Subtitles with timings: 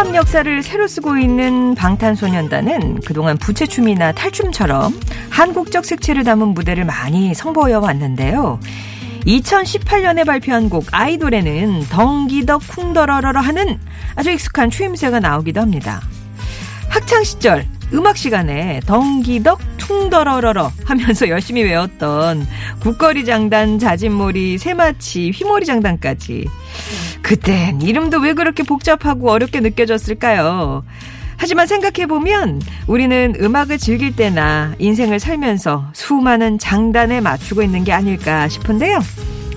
[0.00, 4.98] K-팝 역사를 새로 쓰고 있는 방탄소년단은 그동안 부채춤이나 탈춤처럼
[5.28, 8.60] 한국적 색채를 담은 무대를 많이 선보여 왔는데요.
[9.26, 13.78] 2018년에 발표한 곡 아이돌에는 덩기덕 쿵더러러러 하는
[14.14, 16.00] 아주 익숙한 추임새가 나오기도 합니다.
[16.88, 22.46] 학창 시절 음악 시간에 덩기덕 퉁더러러러 하면서 열심히 외웠던
[22.80, 26.46] 국거리 장단, 자진몰이, 새마치, 휘몰이 장단까지.
[27.30, 30.84] 그땐 이름도 왜 그렇게 복잡하고 어렵게 느껴졌을까요?
[31.36, 38.98] 하지만 생각해보면 우리는 음악을 즐길 때나 인생을 살면서 수많은 장단에 맞추고 있는 게 아닐까 싶은데요.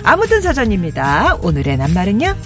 [0.04, 1.38] 아무튼 사전입니다.
[1.42, 2.36] 오늘의 낱말은요?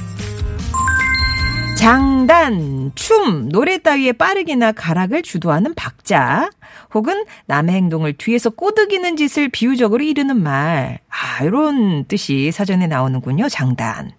[1.77, 6.49] 장단, 춤, 노래 따위에 빠르기나 가락을 주도하는 박자,
[6.95, 11.01] 혹은 남의 행동을 뒤에서 꼬드기는 짓을 비유적으로 이르는 말.
[11.11, 13.51] 아, 이런 뜻이 사전에 나오는군요.
[13.51, 14.13] 장단.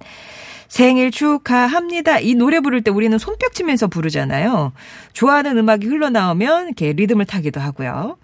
[0.69, 2.19] 생일 축하합니다.
[2.19, 4.71] 이 노래 부를 때 우리는 손뼉 치면서 부르잖아요.
[5.13, 8.17] 좋아하는 음악이 흘러나오면 이렇게 리듬을 타기도 하고요.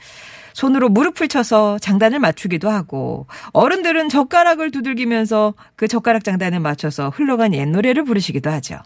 [0.53, 7.65] 손으로 무릎을 쳐서 장단을 맞추기도 하고 어른들은 젓가락을 두들기면서 그 젓가락 장단에 맞춰서 흘러간 옛
[7.65, 8.79] 노래를 부르시기도 하죠.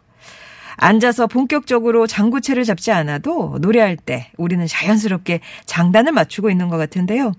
[0.78, 7.34] 앉아서 본격적으로 장구채를 잡지 않아도 노래할 때 우리는 자연스럽게 장단을 맞추고 있는 것 같은데요.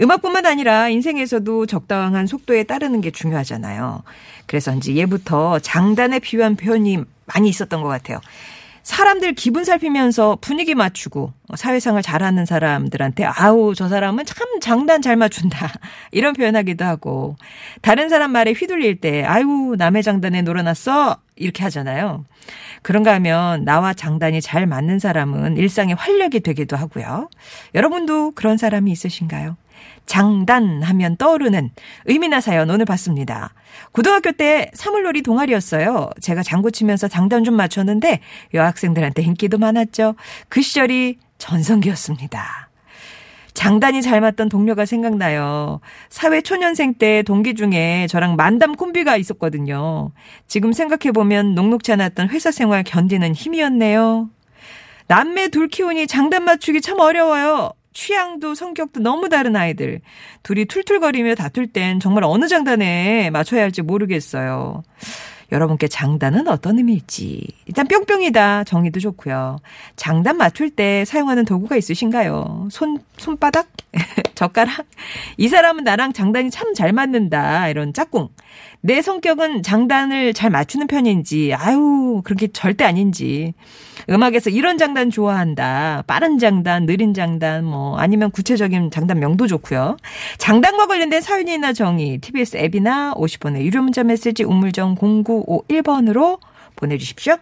[0.00, 4.02] 음악뿐만 아니라 인생에서도 적당한 속도에 따르는 게 중요하잖아요.
[4.46, 8.20] 그래서인지 예부터 장단에 비유한 표현이 많이 있었던 것 같아요.
[8.84, 15.72] 사람들 기분 살피면서 분위기 맞추고 사회상을 잘하는 사람들한테 아우 저 사람은 참 장단 잘 맞춘다
[16.12, 17.36] 이런 표현하기도 하고
[17.80, 22.26] 다른 사람 말에 휘둘릴 때 아유 남의 장단에 놀아놨어 이렇게 하잖아요.
[22.82, 27.30] 그런가 하면 나와 장단이 잘 맞는 사람은 일상의 활력이 되기도 하고요.
[27.74, 29.56] 여러분도 그런 사람이 있으신가요?
[30.06, 31.70] 장단 하면 떠오르는
[32.04, 33.54] 의미나 사연 오늘 봤습니다.
[33.92, 36.10] 고등학교 때 사물놀이 동아리였어요.
[36.20, 38.20] 제가 장구 치면서 장단 좀 맞췄는데
[38.52, 40.14] 여학생들한테 인기도 많았죠.
[40.48, 42.70] 그 시절이 전성기였습니다.
[43.54, 45.80] 장단이 잘 맞던 동료가 생각나요.
[46.10, 50.10] 사회 초년생 때 동기 중에 저랑 만담 콤비가 있었거든요.
[50.48, 54.28] 지금 생각해보면 녹록지 않았던 회사 생활 견디는 힘이었네요.
[55.06, 57.72] 남매 둘 키우니 장단 맞추기 참 어려워요.
[57.94, 60.00] 취향도 성격도 너무 다른 아이들.
[60.42, 64.82] 둘이 툴툴거리며 다툴 땐 정말 어느 장단에 맞춰야 할지 모르겠어요.
[65.52, 67.46] 여러분께 장단은 어떤 의미일지.
[67.66, 69.58] 일단 뿅뿅이다 정의도 좋고요.
[69.94, 72.68] 장단 맞출 때 사용하는 도구가 있으신가요?
[72.70, 73.68] 손 손바닥?
[74.34, 74.86] 젓가락?
[75.36, 77.68] 이 사람은 나랑 장단이 참 잘 맞는다.
[77.68, 78.28] 이런 짝꿍.
[78.86, 83.54] 내 성격은 장단을 잘 맞추는 편인지, 아유, 그렇게 절대 아닌지.
[84.10, 86.04] 음악에서 이런 장단 좋아한다.
[86.06, 89.96] 빠른 장단, 느린 장단, 뭐, 아니면 구체적인 장단 명도 좋고요.
[90.36, 96.38] 장단과 관련된 사연이나 정의, TBS 앱이나 50번의 유료 문자 메시지 우물정 0951번으로
[96.76, 97.36] 보내주십시오.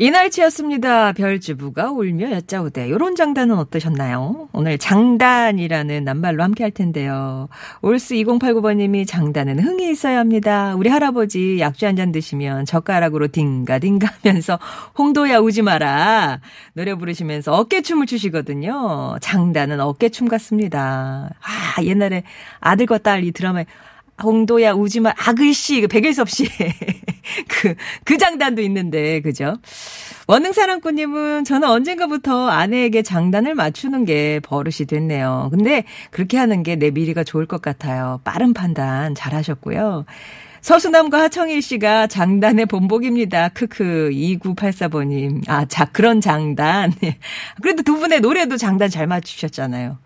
[0.00, 1.12] 이날치였습니다.
[1.12, 2.88] 별주부가 울며 여짜오대.
[2.88, 4.48] 요런 장단은 어떠셨나요?
[4.54, 7.50] 오늘 장단이라는 낱말로 함께 할 텐데요.
[7.82, 10.74] 올스 2089번님이 장단은 흥이 있어야 합니다.
[10.74, 14.58] 우리 할아버지 약주 한 잔 드시면 젓가락으로 딩가딩가 하면서
[14.96, 16.40] 홍도야 우지 마라.
[16.72, 19.18] 노래 부르시면서 어깨춤을 추시거든요.
[19.20, 21.28] 장단은 어깨춤 같습니다.
[21.42, 22.22] 아, 옛날에
[22.60, 23.66] 아들과 딸 이 드라마에
[24.22, 26.46] 홍도야 우지마 아글씨 그 백일섭 씨
[27.48, 29.56] 그, 그 장단도 있는데, 그죠?
[30.26, 35.48] 원능사랑꾼님은 저는 언젠가부터 아내에게 장단을 맞추는 게 버릇이 됐네요.
[35.52, 38.20] 근데 그렇게 하는 게 내 미래가 좋을 것 같아요.
[38.24, 40.06] 빠른 판단 잘 하셨고요.
[40.62, 43.48] 서수남과 하청일 씨가 장단의 본복입니다.
[43.50, 45.48] 크크 2984번님.
[45.48, 46.92] 아, 자, 그런 장단.
[47.62, 49.98] 그래도 두 분의 노래도 장단 잘 맞추셨잖아요.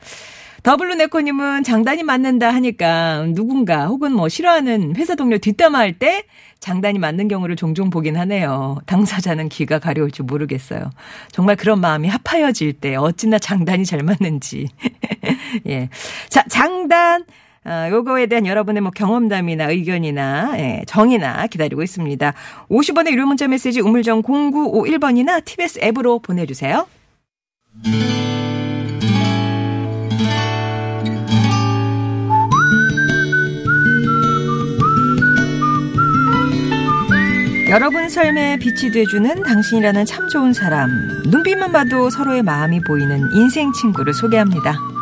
[0.64, 6.24] 더블루네코님은 장단이 맞는다 하니까 누군가 혹은 뭐 싫어하는 회사 동료 뒷담화할 때
[6.58, 8.78] 장단이 맞는 경우를 종종 보긴 하네요.
[8.86, 10.90] 당사자는 귀가 가려울지 모르겠어요.
[11.30, 14.68] 정말 그런 마음이 합하여질 때 어찌나 장단이 잘 맞는지.
[15.68, 15.90] 예.
[16.30, 17.26] 자, 장단.
[17.66, 22.32] 어, 요거에 대한 여러분의 뭐 경험담이나 의견이나 예, 정의나 기다리고 있습니다.
[22.70, 26.86] 50원의 유료 문자 메시지 우물정 0951번이나 TBS 앱으로 보내주세요.
[37.74, 40.88] 여러분 삶에 빛이 돼주는 당신이라는 참 좋은 사람.
[41.24, 44.93] 눈빛만 봐도 서로의 마음이 보이는 인생 친구를 소개합니다.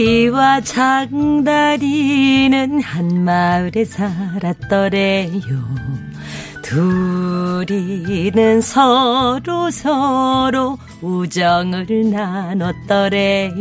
[0.00, 5.30] 거꾸리와 장다리는 한 마을에 살았더래요.
[6.62, 13.52] 둘이는 서로 서로 우정을 나눴더래요.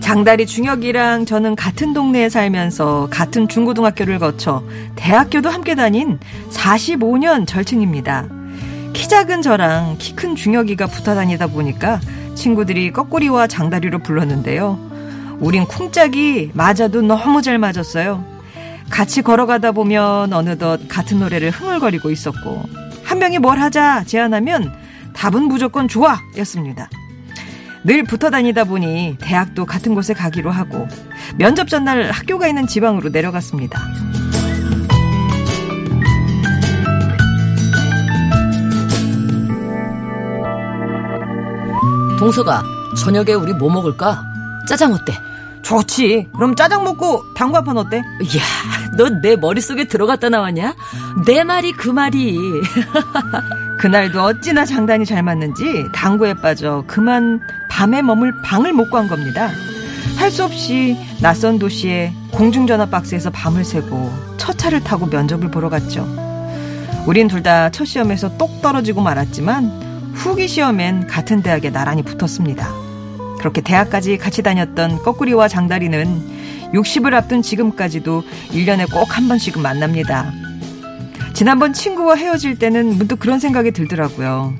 [0.00, 4.64] 장다리 중혁이랑 저는 같은 동네에 살면서 같은 중고등학교를 거쳐
[4.96, 6.18] 대학교도 함께 다닌
[6.50, 8.26] 45년 절친입니다.
[8.92, 12.00] 키 작은 저랑 키 큰 중혁이가 붙어 다니다 보니까
[12.38, 14.78] 친구들이 거꾸리와 장다리로 불렀는데요.
[15.40, 18.24] 우린 쿵짝이 맞아도 너무 잘 맞았어요.
[18.88, 22.62] 같이 걸어가다 보면 어느덧 같은 노래를 흥얼거리고 있었고
[23.04, 24.72] 한 명이 뭘 하자 제안하면
[25.12, 26.88] 답은 무조건 좋아 였습니다.
[27.84, 30.88] 늘 붙어 다니다 보니 대학도 같은 곳에 가기로 하고
[31.36, 33.80] 면접 전날 학교가 있는 지방으로 내려갔습니다.
[42.18, 42.62] 동서가
[42.96, 44.22] 저녁에 우리 뭐 먹을까?
[44.68, 45.14] 짜장 어때?
[45.62, 46.28] 좋지.
[46.34, 48.02] 그럼 짜장 먹고 당구 한판 어때?
[48.22, 48.42] 이야,
[48.96, 50.74] 너 내 머릿속에 들어갔다 나왔냐?
[51.26, 52.38] 내 말이 그 말이.
[53.78, 59.50] 그날도 어찌나 장단이 잘 맞는지 당구에 빠져 그만 밤에 머물 방을 못간 겁니다.
[60.16, 66.04] 할 수 없이 낯선 도시에 공중전화 박스에서 밤을 새고 첫 차를 타고 면접을 보러 갔죠.
[67.06, 72.68] 우린 둘 다 첫 시험에서 똑 떨어지고 말았지만 후기 시험엔 같은 대학에 나란히 붙었습니다.
[73.38, 80.32] 그렇게 대학까지 같이 다녔던 거꾸리와 장다리는 60을 앞둔 지금까지도 1년에 꼭 한 번씩은 만납니다.
[81.34, 84.54] 지난번 친구와 헤어질 때는 문득 그런 생각이 들더라고요.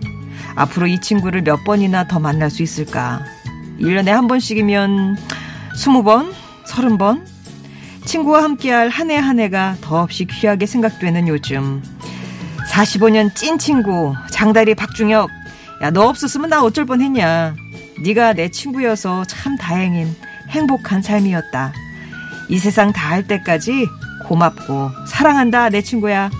[0.55, 3.25] 앞으로 이 친구를 몇 번이나 더 만날 수 있을까?
[3.81, 5.17] 1년에 한 번씩이면
[5.75, 6.33] 20번,
[6.67, 7.25] 30번?
[8.05, 11.83] 친구와 함께할 한 해 한 해가 더없이 귀하게 생각되는 요즘.
[12.71, 15.29] 45년 찐 친구, 장다리 박중혁.
[15.83, 17.55] 야, 너 없었으면 나 어쩔 뻔 했냐.
[18.03, 20.15] 네가 내 친구여서 참 다행인
[20.49, 21.73] 행복한 삶이었다.
[22.49, 23.87] 이 세상 다 할 때까지
[24.27, 26.31] 고맙고 사랑한다, 내 친구야.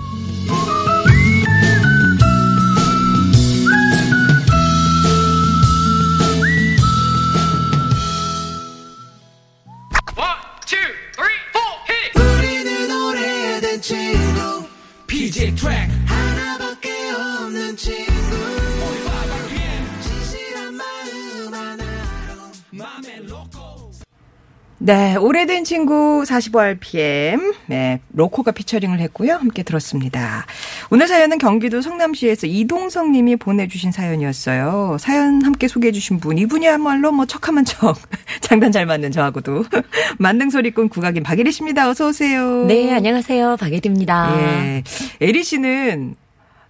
[24.81, 27.55] 네, 오래된 친구 45rpm.
[27.67, 29.35] 네, 로코가 피처링을 했고요.
[29.35, 30.47] 함께 들었습니다.
[30.91, 34.97] 오늘 사연은 경기도 성남시에서 이동성 님이 보내주신 사연이었어요.
[35.01, 37.97] 사연 함께 소개해주신 분, 이분이야말로 뭐 척하면 척.
[38.41, 39.65] 장단 잘 맞는 저하고도.
[40.19, 41.89] 만능 소리꾼 국악인 박애리 씨입니다.
[41.91, 42.67] 어서오세요.
[42.67, 43.57] 네, 안녕하세요.
[43.57, 44.37] 박애리입니다.
[44.39, 44.83] 예.
[45.21, 46.15] 애리 씨는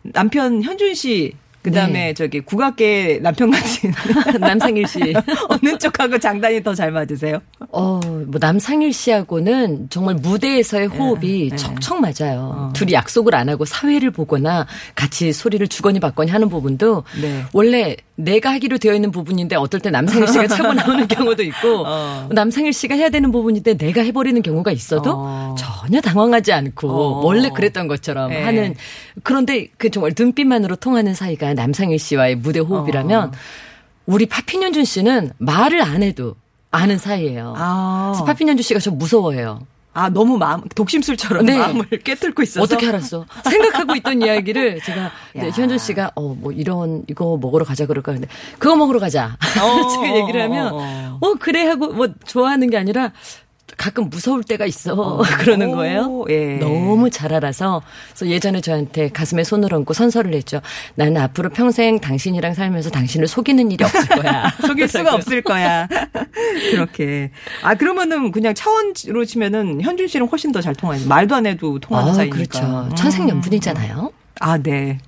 [0.02, 1.34] 남편 현준 씨,
[1.68, 2.14] 그 다음에 네.
[2.14, 3.92] 저기 국악계 남편 같은
[4.40, 4.98] 남상일 씨.
[5.48, 7.40] 어느 쪽하고 장단이 더 잘 맞으세요?
[7.72, 11.56] 어, 뭐 남상일 씨하고는 정말 무대에서의 호흡이 네.
[11.56, 12.52] 척척 맞아요.
[12.54, 12.72] 어.
[12.72, 17.42] 둘이 약속을 안 하고 사회를 보거나 같이 소리를 주거니 받거니 하는 부분도 네.
[17.52, 22.28] 원래 내가 하기로 되어 있는 부분인데 어떨 때 남상일 씨가 차고 나오는 경우도 있고 어.
[22.30, 25.54] 남상일 씨가 해야 되는 부분인데 내가 해버리는 경우가 있어도 어.
[25.58, 27.24] 전혀 당황하지 않고 어.
[27.24, 28.42] 원래 그랬던 것처럼 네.
[28.44, 28.74] 하는
[29.22, 33.32] 그런데 그 정말 눈빛만으로 통하는 사이가 남상일 씨와의 무대 호흡이라면 어.
[34.06, 36.34] 우리 파피년준 씨는 말을 안 해도
[36.70, 37.54] 아는 사이예요.
[37.56, 38.12] 아.
[38.12, 39.60] 그래서 파피년준 씨가 저 무서워해요.
[39.94, 41.58] 아, 너무 마음, 독심술처럼 네.
[41.58, 42.62] 마음을 꿰뚫고 있어서.
[42.62, 43.26] 어떻게 알았어?
[43.50, 45.10] 생각하고 있던 이야기를 제가 야.
[45.52, 48.28] 현준 씨가 어 뭐 이런 이거 먹으러 가자 그럴까 근데
[48.60, 49.36] 그거 먹으러 가자.
[49.60, 53.12] 어, 제가 얘기를 하면 어, 어 그래 하고 뭐 좋아하는 게 아니라
[53.76, 56.02] 가끔 무서울 때가 있어 그러는 거예요.
[56.06, 56.56] 오, 예.
[56.56, 57.82] 너무 잘 알아서
[58.14, 60.60] 그래서 예전에 저한테 가슴에 손을 얹고 선서를 했죠.
[60.94, 64.50] 나는 앞으로 평생 당신이랑 살면서 당신을 속이는 일이 없을 거야.
[64.66, 65.86] 속일 수가 없을 거야.
[66.72, 67.30] 그렇게.
[67.62, 72.10] 아, 그러면은 그냥 차원으로 치면은 현준 씨랑 훨씬 더 잘 통하는, 말도 안 해도 통하는
[72.10, 72.36] 아, 사이니까.
[72.36, 72.88] 그렇죠.
[72.90, 72.94] 음.
[72.96, 74.12] 천생연분이잖아요.
[74.40, 74.98] 아, 네.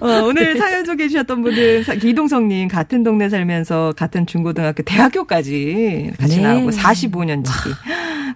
[0.00, 1.44] 어, 오늘 사연 소개해 주셨던
[1.84, 6.42] 사- 이동성님 같은 동네 살면서 같은 중고등학교 대학교까지 같이 네.
[6.42, 7.74] 나오고 45년 지기.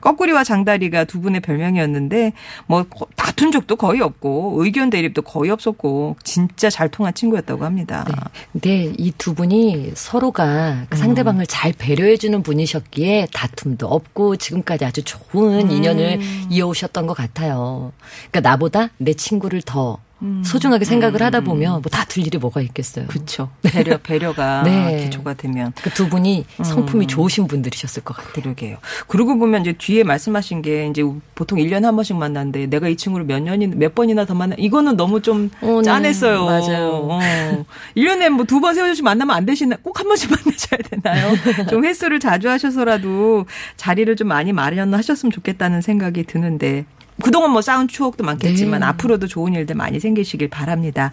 [0.00, 2.32] 거꾸리와 장다리가 두 분의 별명이었는데
[2.66, 8.06] 뭐 거- 다툰 적도 거의 없고 의견 대립도 거의 없었고 진짜 잘 통한 친구였다고 합니다.
[8.52, 15.70] 근데 이두 분이 서로가 그 상대방을 잘 배려해 주는 분이셨기에 다툼도 없고 지금까지 아주 좋은
[15.70, 17.92] 인연을 이어오셨던 것 같아요.
[18.30, 19.98] 그러니까 나보다 내 친구를 더
[20.44, 23.06] 소중하게 생각을 하다 보면 뭐 다 들 일이 뭐가 있겠어요.
[23.08, 23.50] 그쵸.
[23.62, 25.04] 배려, 배려가 네.
[25.04, 25.72] 기초가 되면.
[25.82, 28.32] 그 두 분이 성품이 좋으신 분들이셨을 것 같아요.
[28.32, 28.76] 그러게요.
[29.08, 31.02] 그러고 보면 이제 뒤에 말씀하신 게 이제
[31.34, 34.96] 보통 1년에 한 번씩 만났는데 내가 이 친구를 몇 년이, 몇 번이나 더 만나, 이거는
[34.96, 35.82] 너무 좀 어, 네.
[35.82, 36.44] 짠했어요.
[36.46, 36.88] 맞아요.
[37.10, 37.18] 어.
[37.96, 39.76] 1년에 뭐 두 번, 세 번씩 만나면 안 되시나?
[39.82, 41.66] 꼭 한 번씩 만나셔야 되나요?
[41.68, 43.44] 좀 횟수를 자주 하셔서라도
[43.76, 46.84] 자리를 좀 많이 마련하셨으면 좋겠다는 생각이 드는데.
[47.22, 48.86] 그동안 뭐 쌓은 추억도 많겠지만 네.
[48.86, 51.12] 앞으로도 좋은 일들 많이 생기시길 바랍니다.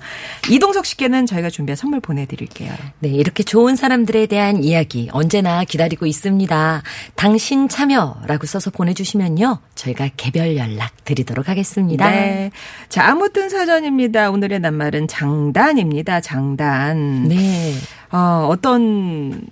[0.49, 2.73] 이동석 씨께는 저희가 준비한 선물 보내드릴게요.
[2.99, 6.83] 네, 이렇게 좋은 사람들에 대한 이야기 언제나 기다리고 있습니다.
[7.15, 9.59] 당신 참여라고 써서 보내주시면요.
[9.75, 12.09] 저희가 개별 연락 드리도록 하겠습니다.
[12.09, 12.51] 네.
[12.89, 14.29] 자, 아무튼 사전입니다.
[14.29, 16.21] 오늘의 낱말은 장단입니다.
[16.21, 17.29] 장단.
[17.29, 17.73] 네.
[18.11, 19.47] 어, 어떤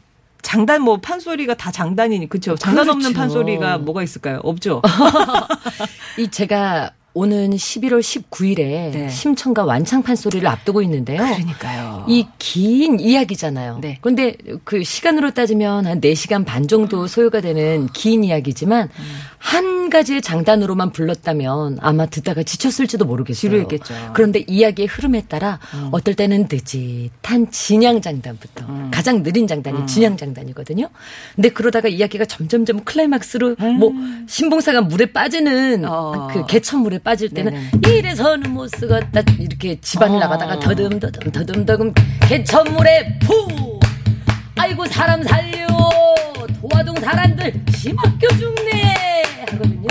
[0.51, 2.55] 장단 뭐 판소리가 다 장단이니 그렇죠.
[2.55, 3.17] 장단 없는 그렇죠.
[3.17, 4.41] 판소리가 뭐가 있을까요?
[4.43, 4.81] 없죠.
[6.19, 8.57] 이 제가 오는 11월 19일에
[8.91, 9.09] 네.
[9.09, 11.17] 심청과 완창판 소리를 앞두고 있는데요.
[11.23, 12.05] 그러니까요.
[12.07, 13.79] 이 긴 이야기잖아요.
[13.81, 13.97] 네.
[14.01, 18.89] 그런데 그 시간으로 따지면 한 4시간 반 정도 소요가 되는 긴 이야기지만
[19.37, 23.39] 한 가지의 장단으로만 불렀다면 아마 듣다가 지쳤을지도 모르겠어요.
[23.41, 23.93] 지루했겠죠.
[24.13, 25.59] 그런데 이야기의 흐름에 따라
[25.91, 30.87] 어떨 때는 느릿한 진양 장단부터 가장 느린 장단이 진양 장단이거든요.
[31.35, 33.91] 근데 그러다가 이야기가 점점점 클라이막스로 뭐
[34.27, 36.27] 신봉사가 물에 빠지는 어.
[36.31, 37.97] 그 개천물에 빠질 때는 네네.
[37.97, 39.21] 이래서는 못 쓰겠다.
[39.39, 40.19] 이렇게 집안을 어.
[40.19, 41.93] 나가다가 더듬더듬 더듬더듬
[42.27, 43.79] 개천물에 푸!
[44.57, 45.67] 아이고 사람 살려!
[46.61, 49.23] 도화동 사람들 심학교 죽네!
[49.49, 49.87] 하거든요.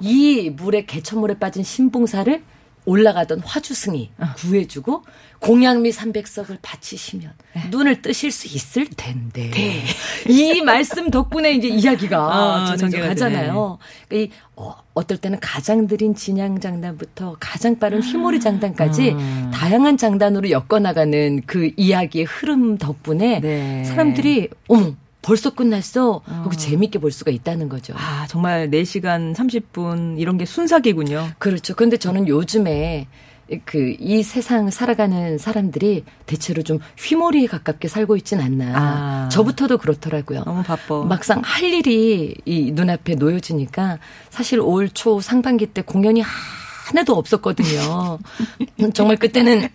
[0.00, 2.42] 이 물에 개천물에 빠진 신봉사를
[2.84, 5.04] 올라가던 화주승이 구해주고
[5.40, 7.32] 공양미 300석을 바치시면
[7.70, 9.50] 눈을 뜨실 수 있을 텐데
[10.28, 13.78] 이 말씀 덕분에 이제 이야기가 아, 진행 전개가 가잖아요.
[14.12, 19.50] 이 어, 어떨 때는 가장 느린 진양 장단부터 가장 빠른 휘몰이 장단까지 음.
[19.52, 23.84] 다양한 장단으로 엮어나가는 그 이야기의 흐름 덕분에 네.
[23.84, 27.94] 사람들이 어머 벌써 끝났어 하고 재밌게 볼 수가 있다는 거죠.
[27.96, 31.32] 아, 정말 4시간 30분 이런 게 순삭이군요.
[31.38, 31.74] 그렇죠.
[31.74, 33.06] 근데 저는 요즘에
[33.64, 38.72] 그 이 세상 살아가는 사람들이 대체로 좀 휘몰이에 가깝게 살고 있진 않나.
[38.76, 39.28] 아.
[39.28, 40.44] 저부터도 그렇더라고요.
[40.44, 41.02] 너무 바빠.
[41.04, 43.98] 막상 할 일이 이 눈앞에 놓여지니까
[44.30, 48.18] 사실 올 초 상반기 때 공연이 하나도 없었거든요.
[48.94, 49.68] 정말 그때는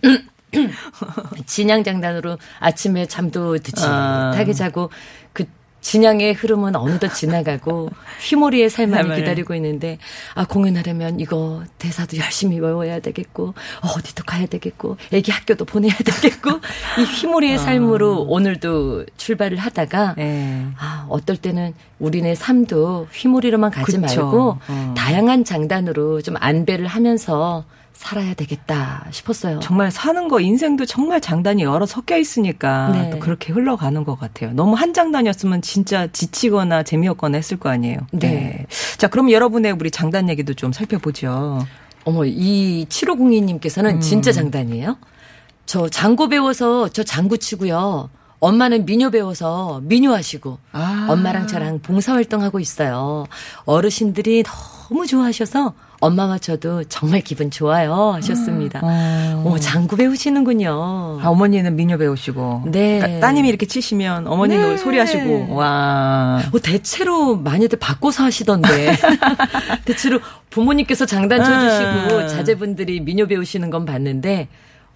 [1.46, 4.30] 진양 장단으로 아침에 잠도 듣지 아.
[4.30, 4.90] 못하게 자고
[5.32, 5.44] 그
[5.86, 9.14] 진양의 흐름은 어느덧 지나가고 휘몰이의 삶을.
[9.14, 9.98] 기다리고 있는데
[10.34, 16.50] 아 공연하려면 이거 대사도 열심히 외워야 되겠고 어디도 가야 되겠고 애기 학교도 보내야 되겠고
[16.98, 20.66] 이 휘몰이의 삶으로 오늘도 출발을 하다가 예.
[20.76, 24.00] 아, 어떨 때는 우리네 삶도 휘몰이로만 가지 그쵸.
[24.00, 24.94] 말고 어.
[24.96, 27.64] 다양한 장단으로 좀 안배를 하면서
[27.96, 29.58] 살아야 되겠다 싶었어요.
[29.60, 33.10] 정말 사는 거 인생도 정말 장단이 여러 섞여 있으니까 네.
[33.10, 34.52] 또 그렇게 흘러가는 것 같아요.
[34.52, 37.98] 너무 한 장단이었으면 진짜 지치거나 재미없거나 했을 거 아니에요.
[38.12, 38.66] 네.
[38.98, 41.66] 자, 그럼 여러분의 우리 장단 얘기도 좀 살펴보죠.
[42.04, 44.00] 어머, 이 7502님께서는 음.
[44.00, 44.98] 진짜 장단이에요?
[45.64, 48.10] 저 장구 배워서 저 장구 치고요.
[48.38, 51.06] 엄마는 민요 배워서 민요 하시고 아.
[51.10, 53.26] 엄마랑 저랑 봉사활동하고 있어요.
[53.64, 58.80] 어르신들이 너무 좋아하셔서 엄마와 저도 정말 기분 좋아요 하셨습니다.
[58.82, 59.42] 어.
[59.44, 61.18] 어머, 장구 배우시는군요.
[61.22, 62.64] 아, 어머니는 민요 배우시고.
[62.66, 62.98] 네.
[63.00, 64.76] 따- 따님이 이렇게 치시면 어머니도 네.
[64.76, 65.54] 소리하시고.
[65.54, 66.40] 와.
[66.52, 68.96] 어, 대체로 많이들 바꿔서 하시던데.
[69.84, 72.28] 대체로 부모님께서 장단 쳐주시고 음.
[72.28, 74.48] 자제분들이 민요 배우시는 건 봤는데,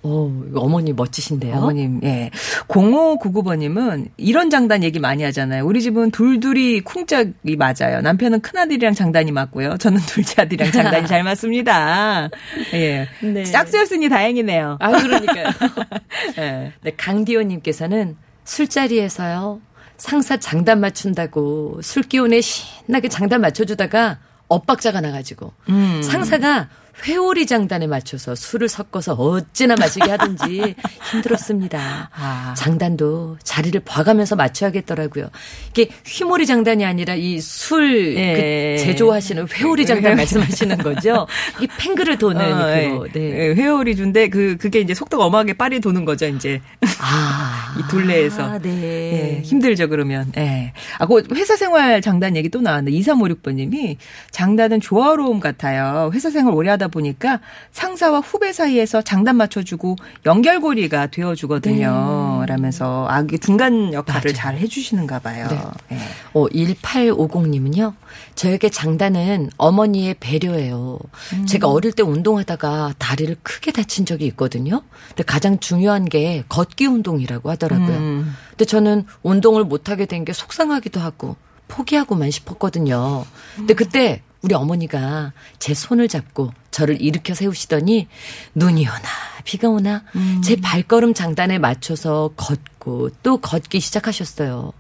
[0.03, 1.57] 어, 이거 어머니 멋지신데요.
[1.57, 2.31] 어머님, 예.
[2.69, 5.67] 0599번님은 이런 장단 얘기 많이 하잖아요.
[5.67, 8.01] 우리 집은 둘둘이 쿵짝이 맞아요.
[8.01, 9.77] 남편은 큰아들이랑 장단이 맞고요.
[9.77, 12.31] 저는 둘째 아들이랑 장단이 잘 맞습니다.
[12.73, 13.09] 예.
[13.21, 13.45] 네.
[13.45, 14.79] 짝수였으니 다행이네요.
[14.81, 15.47] 아, 그러니까요.
[16.39, 16.73] 예.
[16.81, 19.61] 네, 강디호님께서는 술자리에서요,
[19.99, 26.01] 상사 장단 맞춘다고 술 기운에 신나게 장단 맞춰주다가 엇박자가 나가지고, 음.
[26.03, 26.69] 상사가
[27.07, 30.75] 회오리 장단에 맞춰서 술을 섞어서 어찌나 마시게 하든지
[31.11, 32.11] 힘들었습니다.
[32.13, 32.55] 아.
[32.57, 35.29] 장단도 자리를 봐가면서 맞춰야겠더라고요.
[35.71, 38.77] 이게 휘몰이 장단이 아니라 이술 예.
[38.77, 41.27] 그 제조하시는 회오리 장단 말씀하시는 거죠.
[41.61, 42.71] 이 팽글을 도는 어.
[42.71, 42.91] 예.
[43.13, 43.21] 네.
[43.21, 46.61] 예, 회오리 준데 그 그게 이제 속도가 어마하게 빨리 도는 거죠, 이제.
[47.01, 48.43] 아, 이 둘레에서.
[48.43, 48.71] 아, 네.
[48.71, 50.33] 예, 힘들죠, 그러면.
[50.37, 50.73] 예.
[50.99, 53.97] 아, 그 회사 생활 장단 얘기 또 나왔는데, 2356번 님이
[54.31, 56.11] 장단은 조화로움 같아요.
[56.13, 57.41] 회사 생활 오래 하다 보니까
[57.73, 62.45] 상사와 후배 사이에서 장단 맞춰주고 연결고리가 되어주거든요.
[62.47, 65.47] 라면서 아, 중간 역할을 잘 해주시는가 봐요.
[65.93, 65.99] 예.
[66.33, 67.95] 어, 1850님은요,
[68.35, 70.99] 저에게 장단은 어머니의 배려예요.
[71.47, 74.83] 제가 어릴 때 운동하다가 다리를 크게 다친 적이 있거든요.
[75.09, 77.97] 근데 가장 중요한 게 걷기 운동이라고 하더라고요.
[77.97, 78.35] 음.
[78.51, 81.37] 근데 저는 운동을 못하게 된 게 속상하기도 하고,
[81.69, 83.25] 포기하고만 싶었거든요.
[83.57, 88.09] 근데 그때 우리 어머니가 제 손을 잡고 저를 일으켜 세우시더니
[88.55, 88.99] 눈이 오나
[89.45, 90.05] 비가 오나
[90.43, 94.73] 제 발걸음 장단에 맞춰서 걷고 또 걷기 시작하셨어요.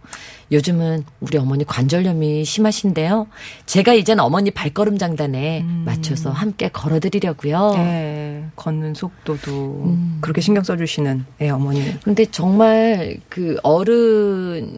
[0.52, 3.28] 요즘은 우리 어머니 관절염이 심하신데요.
[3.66, 7.74] 제가 이젠 어머니 발걸음 장단에 맞춰서 함께 걸어드리려고요.
[7.76, 10.18] 예, 걷는 속도도 음.
[10.20, 12.00] 그렇게 신경 써주시는 예, 어머니.
[12.00, 14.76] 근데 정말 그 어른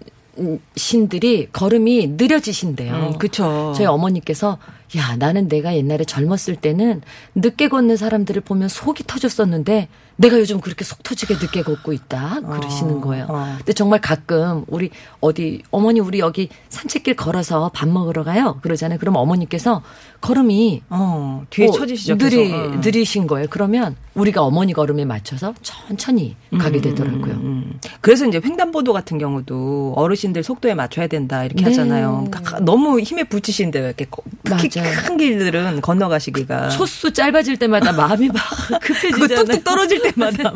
[0.77, 2.95] 신들이 걸음이 느려지신대요.
[2.95, 3.73] 음, 그쵸.
[3.77, 4.59] 저희 어머니께서
[4.97, 7.01] 야 나는 내가 옛날에 젊었을 때는
[7.35, 13.01] 늦게 걷는 사람들을 보면 속이 터졌었는데 내가 요즘 그렇게 속 터지게 늦게 걷고 있다 그러시는
[13.01, 13.27] 거예요.
[13.31, 13.55] 어.
[13.57, 18.99] 근데 정말 가끔 우리 어디 어머니 우리 여기 산책길 걸어서 밥 먹으러 가요 그러잖아요.
[18.99, 19.83] 그럼 어머니께서
[20.21, 22.19] 걸음이 어, 뒤에 어, 처지시죠.
[22.19, 22.53] 느리.
[22.53, 22.81] 어.
[22.85, 23.47] 느리신 거예요.
[23.51, 27.33] 그러면 우리가 어머니 걸음에 맞춰서 천천히 가게 되더라고요.
[27.33, 27.81] 음.
[28.03, 31.71] 그래서 이제 횡단보도 같은 경우도 어르신들 속도에 맞춰야 된다 이렇게 네.
[31.71, 32.27] 하잖아요.
[32.31, 34.82] 가- 너무 힘에 부치신데 이렇게 거- 특히 맞아요.
[34.83, 38.43] 큰 길들은 건너가시기가 초수 짧아질 때마다 마음이 막
[38.81, 39.45] 급해지잖아요.
[39.45, 40.53] 뚝뚝 떨어질 때마다.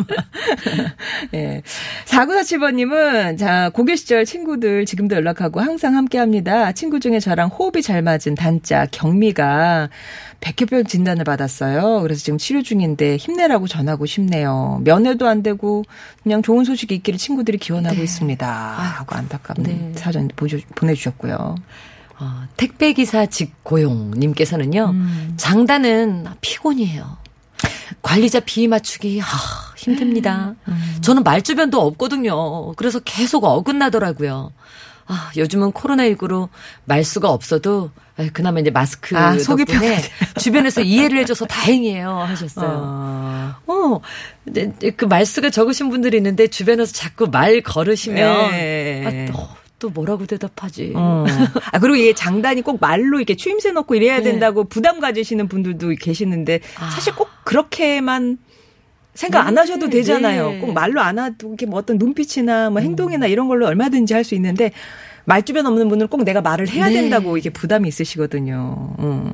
[1.34, 1.62] 예.
[2.06, 6.72] 4947번님은, 자, 고교 시절 친구들 지금도 연락하고 항상 함께 합니다.
[6.72, 9.88] 친구 중에 저랑 호흡이 잘 맞은 단짝, 경미가
[10.40, 12.00] 백혈병 진단을 받았어요.
[12.02, 14.80] 그래서 지금 치료 중인데 힘내라고 전하고 싶네요.
[14.84, 15.84] 면회도 안 되고
[16.22, 18.46] 그냥 좋은 소식이 있기를 친구들이 기원하고 있습니다.
[18.46, 19.92] 하고 안타깝는 네.
[19.96, 20.28] 사전
[20.76, 21.56] 보내주셨고요.
[22.18, 25.34] 어, 택배기사 직고용님께서는요, 음.
[25.36, 27.18] 장단은 피곤이에요.
[28.02, 29.26] 관리자 비위 맞추기, 아,
[29.76, 30.54] 힘듭니다.
[30.68, 30.98] 음.
[31.00, 32.72] 저는 말주변도 없거든요.
[32.72, 34.52] 그래서 계속 어긋나더라고요.
[35.08, 36.48] 아, 요즘은 코로나19로
[36.84, 40.02] 말 수가 없어도, 아, 그나마 이제 마스크 아, 속이 덕분에
[40.40, 42.10] 주변에서 이해를 해줘서 다행이에요.
[42.10, 42.68] 하셨어요.
[42.82, 43.54] 어.
[43.66, 44.00] 어,
[44.44, 49.04] 근데 그 말수가 적으신 분들이 있는데 주변에서 자꾸 말 걸으시면 예.
[49.28, 49.48] 아, 또,
[49.78, 50.92] 또 뭐라고 대답하지?
[50.96, 51.24] 어.
[51.72, 54.22] 아, 그리고 이게 장단이 꼭 말로 이렇게 추임새 넣고 이래야 네.
[54.22, 56.90] 된다고 부담 가지시는 분들도 계시는데 아.
[56.90, 58.38] 사실 꼭 그렇게만
[59.14, 60.50] 생각 안 하셔도 되잖아요.
[60.50, 60.58] 네.
[60.60, 64.34] 꼭 말로 안 하도 이렇게 뭐 어떤 눈빛이나 뭐 행동이나 이런 걸로 얼마든지 할 수
[64.34, 64.72] 있는데
[65.26, 66.94] 말주변 없는 분은 꼭 내가 말을 해야 네.
[66.94, 68.94] 된다고 이게 부담이 있으시거든요.
[69.00, 69.32] 음.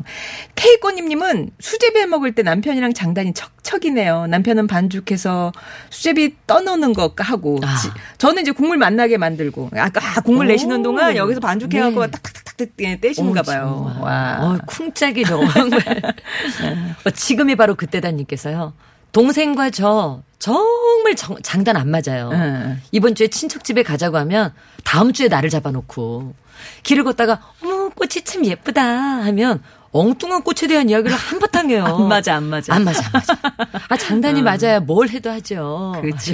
[0.56, 4.26] 케이코님님은 수제비 해 먹을 때 남편이랑 장단이 척척이네요.
[4.26, 5.52] 남편은 반죽해서
[5.90, 7.76] 수제비 떠놓는 거 하고 아.
[7.76, 10.48] 지- 저는 이제 국물 만나게 만들고 아까 아, 국물 오.
[10.48, 12.10] 내시는 동안 여기서 반죽해갖고 네.
[12.10, 12.68] 탁탁탁탁
[13.00, 13.96] 떼시는가 어, 봐요.
[14.00, 14.38] 와.
[14.40, 15.50] 어, 쿵짝이 정말.
[17.04, 18.72] 어, 지금이 바로 그때다님께서요.
[19.12, 22.30] 동생과 저 정말 정- 장단 안 맞아요.
[22.32, 22.80] 응.
[22.90, 24.52] 이번 주에 친척 집에 가자고 하면
[24.84, 26.34] 다음 주에 나를 잡아놓고
[26.82, 31.84] 길을 걷다가 어머 꽃이 참 예쁘다 하면 엉뚱한 꽃에 대한 이야기를 한바탕 해요.
[31.86, 32.74] 안 맞아, 안 맞아.
[32.74, 33.36] 안 맞아, 안 맞아.
[33.88, 35.92] 아 장단이 맞아야 뭘 해도 하죠.
[36.00, 36.32] 그렇죠.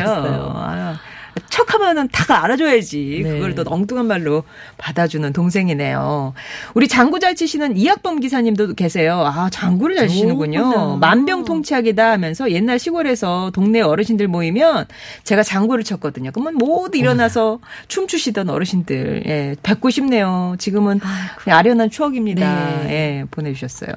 [1.49, 3.21] 아, 척하면은 다 알아줘야지.
[3.25, 3.31] 네.
[3.31, 4.45] 그걸 또 엉뚱한 말로
[4.77, 6.35] 받아주는 동생이네요.
[6.75, 9.23] 우리 장구 잘 치시는 이학범 기사님도 계세요.
[9.25, 10.97] 아 장구를 잘 치시는군요.
[10.99, 14.87] 만병통치약이다 하면서 옛날 시골에서 동네 어르신들 모이면
[15.25, 16.31] 제가 장구를 쳤거든요.
[16.33, 20.55] 그러면 모두 일어나서 춤추시던 어르신들 예, 뵙고 싶네요.
[20.59, 21.01] 지금은
[21.39, 22.83] 그냥 아련한 추억입니다.
[22.83, 22.91] 네.
[22.91, 23.91] 예, 보내주셨어요.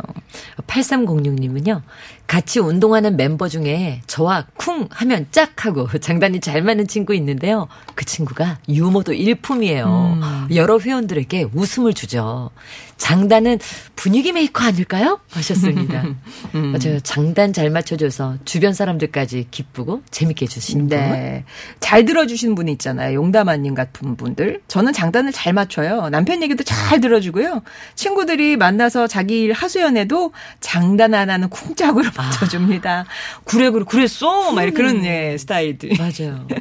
[0.67, 1.81] 8306님은요,
[2.27, 7.67] 같이 운동하는 멤버 중에 저와 쿵 하면 짝 하고 장단이 잘 맞는 친구 있는데 요.
[7.95, 10.47] 그 친구가 유머도 일품이에요.
[10.53, 12.51] 여러 회원들에게 웃음을 주죠.
[12.97, 13.57] 장단은
[13.95, 15.19] 분위기 메이커 아닐까요?
[15.31, 16.03] 하셨습니다.
[16.53, 16.99] 맞아요.
[17.01, 20.97] 장단 잘 맞춰줘서 주변 사람들까지 기쁘고 재밌게 해주시는 분.
[20.99, 21.43] 네.
[21.79, 23.15] 잘 들어주시는 분이 있잖아요.
[23.15, 24.61] 용담아님 같은 분들.
[24.67, 26.09] 저는 장단을 잘 맞춰요.
[26.09, 27.63] 남편 얘기도 잘 들어주고요.
[27.95, 33.05] 친구들이 만나서 자기 일 하소연해도 장단 하나는 쿵짝으로 맞춰줍니다.
[33.45, 34.51] 그래, 그래, 그랬어?
[34.51, 35.91] 막 이렇게 그런 예, 스타일들.
[35.97, 36.45] 맞아요.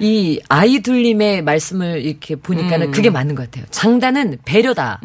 [0.00, 3.64] 이 아이둘님의 말씀을 이렇게 보니까는 그게 맞는 것 같아요.
[3.70, 5.00] 장단은 배려다.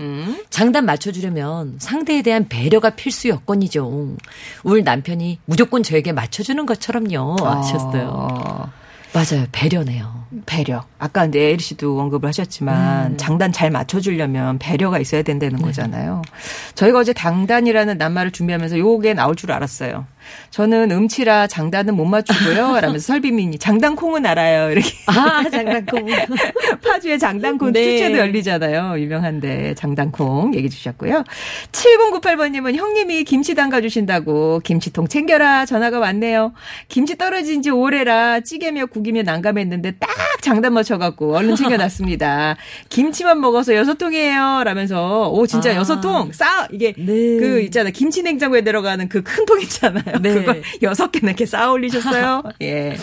[0.49, 4.15] 장단 맞춰주려면 상대에 대한 배려가 필수 여건이죠.
[4.63, 7.35] 우리 남편이 무조건 저에게 맞춰주는 것처럼요.
[7.39, 8.09] 하셨어요.
[8.13, 8.71] 어,
[9.13, 9.45] 맞아요.
[9.51, 10.22] 배려네요.
[10.45, 10.85] 배려.
[10.99, 13.17] 아까 이제 에리 씨도 언급을 하셨지만 네.
[13.17, 16.21] 장단 잘 맞춰주려면 배려가 있어야 된다는 거잖아요.
[16.75, 20.05] 저희가 어제 당단이라는 낱말을 준비하면서 요게 나올 줄 알았어요.
[20.51, 22.79] 저는 음치라 장단은 못 맞추고요.
[22.81, 24.71] 라면서 설비민이 장단콩은 알아요.
[24.71, 24.89] 이렇게.
[25.07, 26.05] 아, 장난감.
[26.83, 27.97] 파주에 장단콩 네.
[27.97, 28.99] 축제도 열리잖아요.
[28.99, 31.23] 유명한데 장단콩 얘기 주셨고요.
[31.71, 36.53] 7098번님은 형님이 김치 담가주신다고 김치통 챙겨라 전화가 왔네요.
[36.87, 40.09] 김치 떨어진 지 오래라 찌개며 국이며 난감했는데 딱
[40.41, 42.55] 장단 맞춰갖고 얼른 챙겨놨습니다.
[42.89, 44.63] 김치만 먹어서 여섯 통이에요.
[44.63, 45.75] 라면서 오 진짜 아.
[45.75, 46.67] 여섯 통 싸!
[46.71, 47.03] 이게 네.
[47.39, 50.19] 그 있잖아 김치 냉장고에 들어가는 그 큰 통 있잖아요.
[50.21, 50.33] 네.
[50.33, 52.43] 그거 여섯 개나 이렇게 쌓아 올리셨어요.
[52.61, 52.97] 예.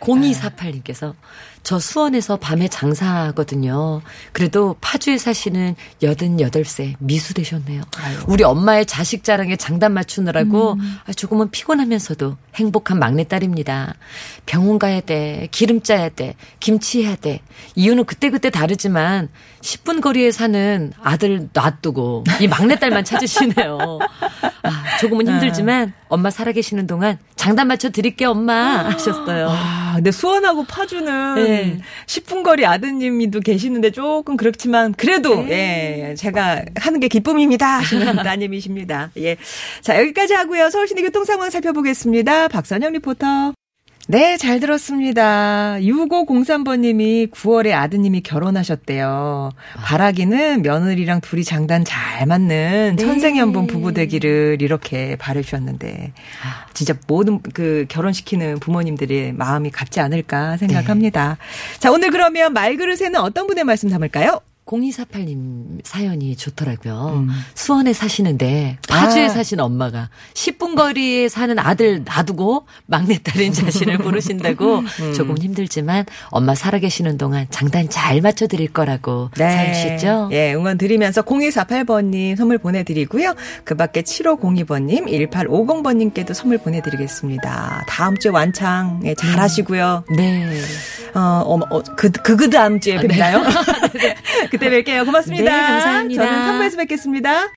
[0.00, 1.14] 0248님께서
[1.62, 4.00] 저 수원에서 밤에 장사하거든요.
[4.32, 7.82] 그래도 파주에 사시는 88세 미수 되셨네요.
[8.26, 13.94] 우리 엄마의 자식 자랑에 장단 맞추느라고 아, 조금은 피곤하면서도 행복한 막내딸입니다.
[14.46, 15.48] 병원 가야 돼.
[15.50, 16.34] 기름 짜야 돼.
[16.58, 17.40] 김치 해야 돼.
[17.74, 19.28] 이유는 그때그때 다르지만
[19.60, 23.78] 10분 거리에 사는 아들 놔두고 이 막내딸만 찾으시네요.
[24.62, 28.90] 아, 조금은 힘들지만 엄마 살아계시는 동안 장단 맞춰 드릴게요, 엄마.
[28.90, 29.48] 하셨어요.
[29.50, 31.78] 아, 근데 수원하고 파주는 네.
[32.06, 39.10] 10분 거리 아드님이도 계시는데 조금 그렇지만 그래도 예, 제가 하는 게 기쁨입니다 하시는 따님이십니다.
[39.18, 39.36] 예.
[39.80, 40.70] 자, 여기까지 하고요.
[40.70, 42.48] 서울시내 교통 상황 살펴보겠습니다.
[42.48, 43.54] 박선영 리포터.
[44.10, 45.76] 네, 잘 들었습니다.
[45.78, 49.50] 6503번님이 9월에 아드님이 결혼하셨대요.
[49.84, 53.04] 바라기는 며느리랑 둘이 장단 잘 맞는 네.
[53.04, 56.12] 천생연분 부부 되기를 이렇게 바래주셨는데,
[56.74, 61.38] 진짜 모든 그 결혼시키는 부모님들의 마음이 같지 않을까 생각합니다.
[61.78, 64.40] 자, 오늘 그러면 말그릇에는 어떤 분의 말씀 담을까요?
[64.70, 67.24] 0248님 사연이 좋더라고요.
[67.24, 67.30] 음.
[67.54, 69.28] 수원에 사시는데 파주에 아.
[69.28, 75.14] 사시는 엄마가 10분 거리에 사는 아들 놔두고 막내딸인 자신을 부르신다고 음.
[75.14, 80.28] 조금 힘들지만 엄마 살아계시는 동안 장단 잘 맞춰드릴 거라고 사연 주셨죠?
[80.32, 83.34] 예, 응원 드리면서 0248번님 선물 보내드리고요.
[83.64, 87.84] 그 밖에 7502번님, 1850번님께도 선물 보내드리겠습니다.
[87.88, 90.04] 다음 주에 완창, 예, 잘 하시고요.
[90.16, 90.60] 네.
[91.14, 93.42] 어, 어, 어, 그, 그, 그 다음 주에 뵙나요?
[94.60, 95.06] 그때 뵐게요.
[95.06, 95.44] 고맙습니다.
[95.44, 96.26] 네, 감사합니다.
[96.26, 97.48] 저는 3부에서 뵙겠습니다.